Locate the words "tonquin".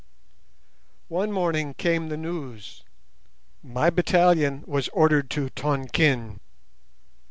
5.51-6.39